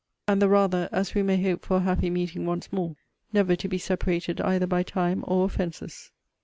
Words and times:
And 0.27 0.41
the 0.41 0.49
rather, 0.49 0.89
as 0.91 1.13
we 1.13 1.21
may 1.21 1.39
hope 1.39 1.63
for 1.63 1.77
a 1.77 1.81
happy 1.81 2.09
meeting 2.09 2.43
once 2.47 2.73
more, 2.73 2.95
never 3.33 3.55
to 3.55 3.67
be 3.67 3.77
separated 3.77 4.41
either 4.41 4.65
by 4.65 4.81
time 4.81 5.23
or 5.27 5.45
offences.' 5.45 6.09